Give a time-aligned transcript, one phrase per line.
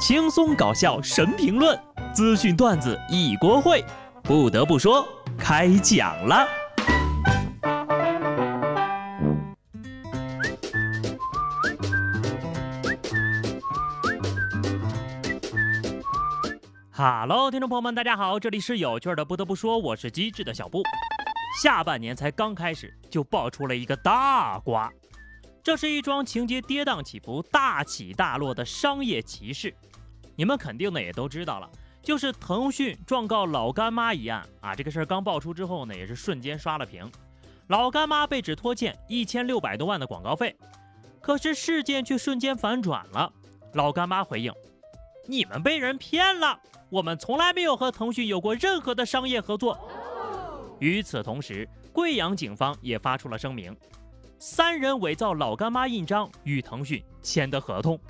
[0.00, 1.78] 轻松搞笑神评论，
[2.14, 3.84] 资讯段子一锅烩。
[4.22, 5.06] 不得不说，
[5.38, 6.48] 开讲了。
[16.90, 19.22] 哈喽，听众朋友们，大家好，这里是有趣的。
[19.22, 20.82] 不得不说，我是机智的小布。
[21.62, 24.90] 下半年才刚开始，就爆出了一个大瓜。
[25.62, 29.74] 这是一桩情节跌宕起伏、大起大落的商业奇事。
[30.40, 31.68] 你们肯定呢也都知道了，
[32.02, 34.74] 就是腾讯状告老干妈一案啊。
[34.74, 37.12] 这个事儿刚爆出之后呢，也是瞬间刷了屏。
[37.66, 40.56] 老干妈被指拖欠一千六百多万的广告费，
[41.20, 43.30] 可是事件却瞬间反转了。
[43.74, 44.50] 老干妈回应
[45.28, 49.78] ：“你们被人骗了，我们从来没有和腾讯有过任何的商业合作。”
[50.80, 53.76] 与此同时，贵阳警方也发出了声明。
[54.38, 58.00] 三人伪造老干妈印章与腾讯签的合同。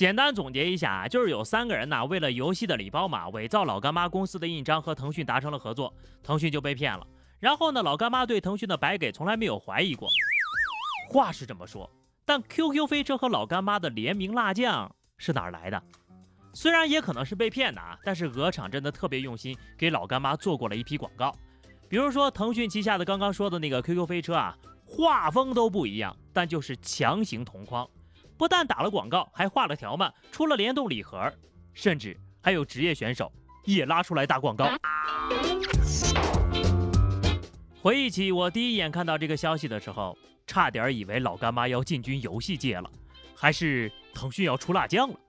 [0.00, 5.92] 简单总结一下啊，就是有三个人呐，为了游戏的礼包码伪造老干妈公司的印章，和腾讯达成了合作，
[6.22, 7.06] 腾讯就被骗了。
[7.38, 10.08] 然后呢，老干妈对腾讯的白给从来没有怀疑过。
[11.10, 11.90] 话是这么说，
[12.24, 15.82] 但 QQ 飞车和老干妈的联名辣酱是哪儿来的？
[16.54, 21.30] 虽然也可能是被骗的啊，但是鹅厂真的特别用心，给老干妈做过了一批广告。
[21.90, 27.86] 比如说，腾讯旗下的刚刚说的那个 QQ 飞车啊，画风都不一样，但就是强行同框，
[28.40, 31.30] 不但打了广告，还画了条漫，出了联动礼盒，
[31.74, 33.30] 甚至还有职业选手
[33.66, 34.66] 也拉出来打广告。
[37.82, 40.16] 回忆起我第一眼看到这个消息的时候，
[40.46, 42.90] 差点以为老干妈要进军游戏界了，
[43.36, 45.20] 还是腾讯要出辣酱了。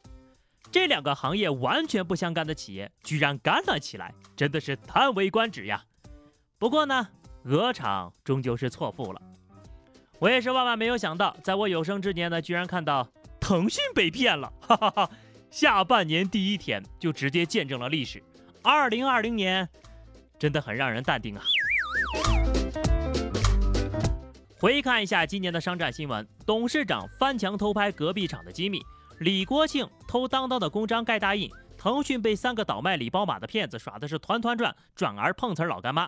[0.72, 5.84] 这两个行业完全不相干的企业居然干了起来，真的是叹为观止呀！
[6.58, 7.10] 不过呢，
[7.44, 9.22] 鹅厂终究是错付了。
[10.22, 14.54] 我也是万万没有想到，在我有生之年呢，居然看到腾讯被骗了。
[14.62, 15.10] 哈哈哈！
[15.50, 18.24] 下半年第一天就直接见证了历史。
[18.62, 19.68] 二零二零年
[20.38, 21.42] 真的很让人淡定啊。
[24.60, 28.80] 回看一下今年的商战新闻：董事长翻墙偷拍隔壁厂的机密，
[29.22, 36.08] 李国庆偷当当的公章盖大印，腾讯被三个倒卖礼包码的骗子耍的是团团转，转而碰瓷老干妈。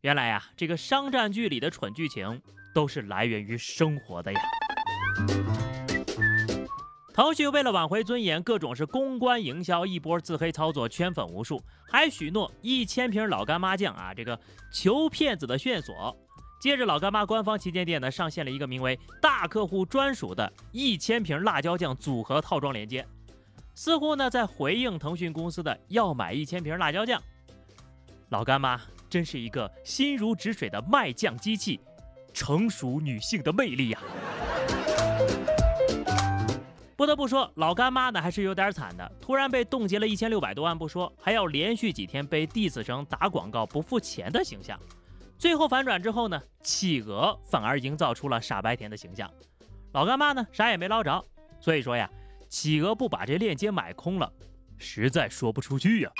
[0.00, 2.40] 原来呀，这个商战剧里的蠢剧情
[2.74, 4.40] 都是来源于生活的呀。
[7.12, 14.38] 腾讯为了挽回尊严，各种是公关营销，一波自黑操作，圈粉无数，还许诺一千瓶老干妈酱啊，这个
[14.72, 16.16] 求骗子的线索。
[16.60, 23.04] 接着，老干妈官方旗舰店呢上线了一个名为“大客户专属”的一千瓶辣椒酱组合套装链接，
[23.74, 27.20] 似乎呢在回应腾讯公司的要买一千瓶辣椒酱。
[28.28, 28.80] 老干妈。
[29.10, 31.80] 真是一个心如止水的卖酱机器，
[32.32, 34.00] 成熟女性的魅力呀！
[36.96, 44.78] 不得不说，老干妈呢还是有点惨的，突然被冻结了一千六百多万不说，还要连续几天被 diss 成打广告不付钱的形象。
[45.38, 49.30] 最后反转之后呢，企鹅反而营造出了傻白甜的形象，
[49.92, 51.24] 老干妈呢啥也没捞着。
[51.60, 52.10] 所以说呀，
[52.48, 54.32] 企鹅不把这链接买空了，
[54.76, 56.10] 实在说不出去呀。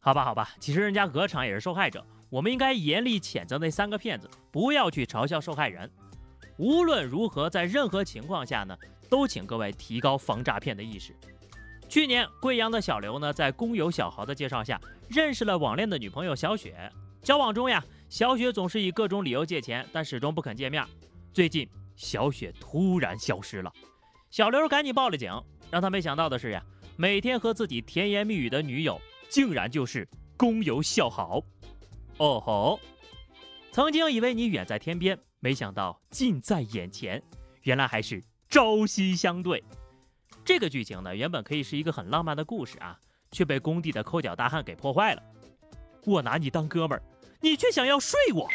[0.00, 5.90] 好吧，好吧，其实人家鹅厂也是受害者，我们应该严厉谴责那三个骗子，不要去嘲笑受害人。
[6.56, 8.76] 无论如何，在任何情况下呢，
[9.08, 11.14] 都请各位提高防诈骗的意识。
[11.88, 16.90] 去年，贵阳的小刘呢，在工友小豪的介绍下，认识了网恋的女朋友小雪。
[17.20, 20.84] 交往中呀，小雪总是以各种理由借钱，但始终不肯见面。
[21.32, 23.72] 最近，小雪突然消失了，
[24.30, 25.32] 小刘赶紧报了警。
[25.68, 26.62] 让他没想到的是呀，
[26.96, 29.00] 每天和自己甜言蜜语的女友。
[29.28, 31.40] 竟然就是工友小豪，
[32.20, 32.78] 哦吼！
[33.72, 37.22] 曾经以为你远在天边，没想到近在眼前，
[37.62, 39.64] 原来还是朝夕相对。
[40.44, 42.98] 这个剧情呢，原本可以是一个很浪漫的故事啊，
[43.32, 45.22] 却被工地的抠脚大汉给破坏了。
[46.04, 47.02] 我拿你当哥们儿，
[47.40, 48.46] 你却想要睡我。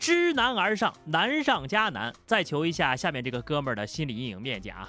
[0.00, 2.12] 知难而上，难上加难。
[2.26, 4.88] 再求一下下面这个哥们儿的心理阴影面积啊！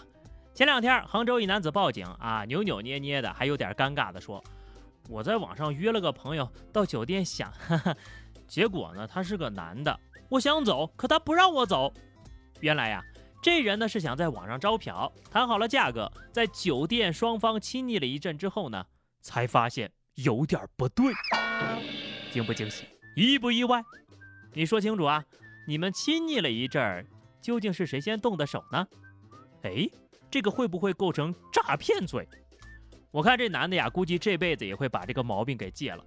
[0.55, 4.43] 前两天，杭州一男子报警啊，扭扭捏捏的，还有点尴尬的说
[5.09, 7.95] ：“我在网上约了个朋友到酒店想，哈哈，
[8.47, 11.93] 结果呢，他是个男的，我想走，可他不让我走。
[12.61, 13.03] 原来呀，
[13.41, 18.85] 这人呢是想在网上招嫖，谈好了价格，在酒店双方亲昵了一阵之后呢，
[19.21, 21.13] 才发现有点不对。
[22.31, 22.85] 惊不惊喜，
[23.15, 23.83] 意不意外？
[24.53, 25.23] 你说清楚啊！
[25.67, 27.05] 你们亲昵了一阵，
[27.41, 28.87] 究竟是谁先动的手呢？
[29.63, 29.89] 哎。”
[30.31, 32.27] 这个会不会构成诈骗罪？
[33.13, 36.03] 我看这男的呀，估计这辈子也会把这个毛病给戒了。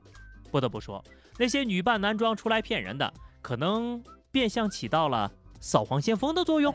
[0.51, 1.01] 不得不说，
[1.39, 5.31] 那些女扮男装出来骗人的，可能变相起到了
[5.61, 6.75] 扫黄先锋的作用。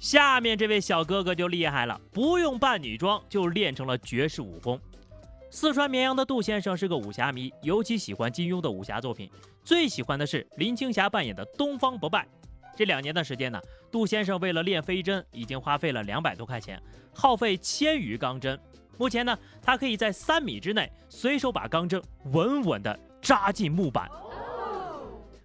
[0.00, 4.76] 下面这位小哥哥就厉害了，不用扮女装就练成了绝世武功。
[5.52, 9.30] 四川绵阳的杜先生是个武侠迷，尤其喜欢金庸的武侠作品，
[9.62, 12.26] 最喜欢的是林青霞扮演的东方不败。
[12.76, 13.60] 这两年的时间呢，
[13.90, 16.82] 杜先生为了练飞针，已经花费了两百多块钱，
[17.14, 18.58] 耗费千余钢针。
[18.98, 24.08] 目前呢，他可以在三米之内随手把钢针稳稳地扎进木板。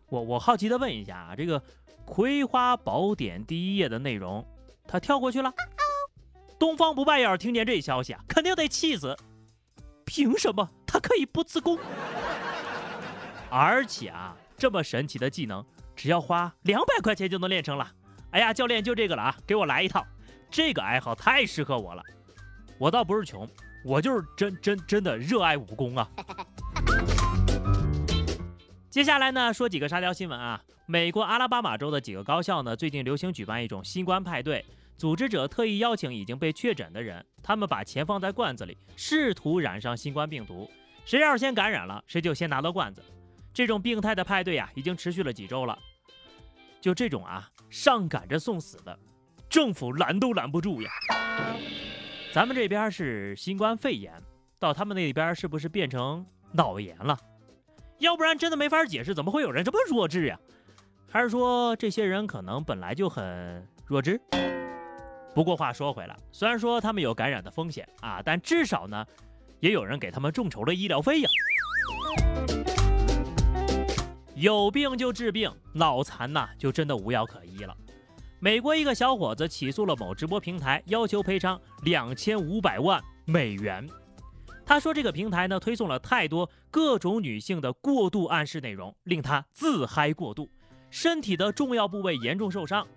[0.08, 1.62] 我我好奇地问一下啊，这个。
[2.12, 4.44] 《葵花宝典》第一页的内容，
[4.88, 5.54] 他跳过去了。
[6.58, 9.16] 东方不败要是听见这消息啊，肯定得气死。
[10.06, 11.78] 凭什么他可以不自宫？
[13.52, 15.64] 而且啊，这么神奇的技能，
[16.00, 17.86] 只要花两百块钱就能练成了。
[18.32, 20.08] 哎呀，教练就这个了啊，给我来一套。
[20.50, 22.02] 这个爱好太适合我了。
[22.78, 23.46] 我倒不是穷，
[23.84, 26.10] 我就是真真真的热爱武功啊。
[28.90, 30.62] 接下来呢，说几个沙雕新闻啊。
[30.86, 34.64] 美国阿拉巴马州的几个高校呢，最近流行举办一种新冠派对，
[34.96, 40.72] 组织者特意邀请已经被确诊的人，他们把钱放在罐子里，试图染上新冠病毒。
[41.04, 43.04] 谁要是先感染了，谁就先拿到罐子。
[43.54, 45.78] 这种病态的派对呀，已经持续了几周了。
[46.82, 48.98] 就这种啊，上赶着送死的，
[49.50, 50.90] 政府拦都拦不住呀。
[52.32, 54.14] 咱们这边是新冠肺炎，
[54.60, 57.18] 到他们那边是不是变成脑炎了？
[57.98, 60.40] 要不然真的没法解释，怎么会有人这么弱智呀？
[61.10, 64.22] 还是说这些人可能本来就很弱智？
[65.34, 69.06] 不过话说回来，虽然说他们有感染的风险啊，但至少呢，
[69.60, 71.30] 也有人给他们众筹了医疗费呀。
[74.40, 77.76] 有病就治病，脑残呐就真的无药可医了。
[78.40, 83.86] 美国一个小伙子起诉了某直播平台，要求赔偿两千五百万美元。
[84.66, 90.50] 他说这个平台呢推送了太多各种女性的过度暗示内容，令他自嗨过度，
[90.90, 92.88] 身体的重要部位严重受伤。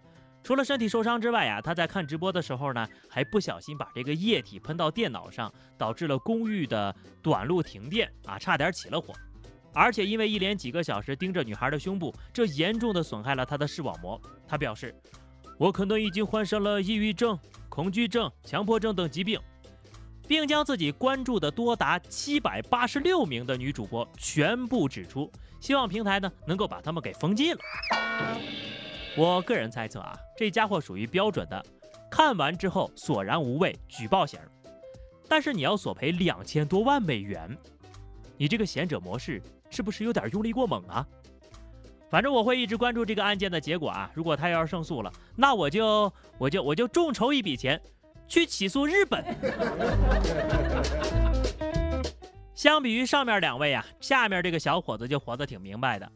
[0.45, 9.13] 除了身体受伤之外呀，他在看直播的时候呢，还不小心把这个液体喷到电脑上，导致了公寓的短路停电啊，差点起了火。
[9.73, 14.21] 而且因为一连几个小时盯着女孩的胸部，这严重的损害了他的视网膜。
[14.47, 14.95] 他表示，
[15.59, 17.39] 我可能已经患上了抑郁症、
[17.69, 19.41] 恐惧症、强迫症等疾病。
[20.29, 25.31] 并将自己关注的多达七百八十六名的女主播全部指出，
[25.61, 27.61] 希望平台呢能够把他们给封禁了。
[29.17, 31.63] 我个人猜测啊，这家伙属于标准的
[32.11, 34.39] 看完之后索然无味举报型。
[35.29, 37.55] 但是你要索赔两千多万美元，
[38.43, 39.41] 你这个贤者模式
[39.71, 41.07] 是不是有点用力过猛啊？
[42.11, 44.11] 反正我会一直关注这个案件的结果啊。
[44.15, 47.81] 如果他要是胜诉了，那我就我就我就众筹一笔钱。
[48.27, 49.25] 去起诉日本。
[52.53, 56.11] 相比于上面两位啊，下面这个小伙子就活得挺明白的。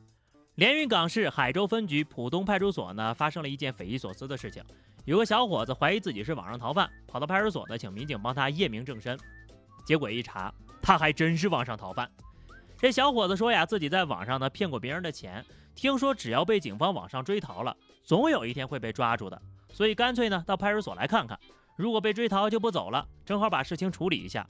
[0.57, 4.61] 连云港市海州分局浦东派出所呢，发生了一件匪夷所思的事情。
[5.05, 9.17] 有个小伙子怀疑自己是网上逃犯，跑到派出所呢，请民警帮他验明正身。
[9.85, 10.53] 结果一查，
[10.87, 12.09] 他还真是网上逃犯。
[12.79, 15.45] 这小伙子说呀，自己在网上呢骗过别人的钱，
[15.75, 21.37] 听说只要被警方网上追逃了，总有一天会被抓住的，所以干脆呢到派出所来看看。
[21.75, 24.47] 如果被追逃就不走了，正好把事情处理一下。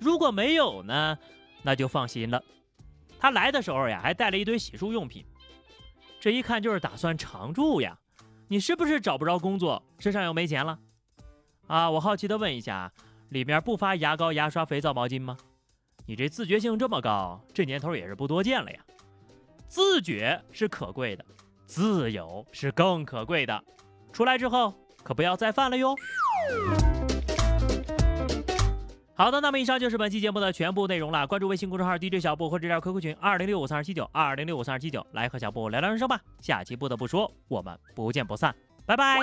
[0.00, 1.16] 如果没有呢，
[1.62, 2.42] 那就放心了。
[3.20, 5.24] 他来的时候呀，还带了一堆洗漱用品，
[6.18, 7.96] 这一看就是打算常住呀。
[8.48, 10.76] 你是不是找不着工作，身上又没钱了？
[11.68, 12.92] 啊，我好奇的问一下，
[13.28, 15.36] 里面不发牙膏、牙刷、肥皂、毛巾吗？
[16.06, 18.78] 你这自觉性这么高，这年头也是不多见了呀。
[19.66, 21.24] 自觉是可贵的，
[21.64, 23.60] 自由是更可贵的。
[24.12, 24.72] 出来之后
[25.02, 25.96] 可不要再犯了哟。
[29.16, 31.26] 好的，那么以上就是本期节目的全部内容了。
[31.26, 36.20] 关注微信公众号 DJ 小布或者加 QQ 群二零六五三二七九二零六五三二七九，来和小布聊聊人生吧。
[36.40, 38.54] 下期不得不说，我们不见不散，
[38.86, 39.18] 拜拜。